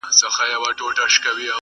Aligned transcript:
دی 0.03 0.07
پاچا 0.07 0.27
هغه 0.35 0.53
فقیر 0.63 0.73
دا 0.97 1.05
څنګه 1.13 1.31
کیږي؟!! 1.33 1.49